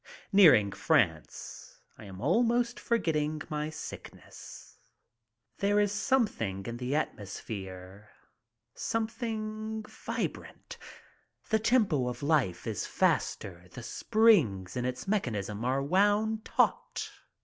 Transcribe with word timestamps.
Nearing 0.31 0.71
France, 0.71 1.79
I 1.95 2.05
am 2.05 2.21
almost 2.21 2.79
forgetting 2.79 3.43
my 3.51 3.69
sickness. 3.69 4.79
There 5.59 5.79
is 5.79 5.91
something 5.91 6.65
in 6.65 6.77
the 6.77 6.95
atmosphere. 6.95 8.09
Something 8.73 9.83
vibrant. 9.83 10.79
The 11.51 11.59
tempo 11.59 12.07
of 12.07 12.23
life 12.23 12.65
is 12.65 12.87
faster. 12.87 13.67
The 13.73 13.83
springs 13.83 14.75
in 14.75 14.85
its 14.85 15.07
mechanism 15.07 15.63
are 15.63 15.83
wound 15.83 16.45
taut. 16.45 17.11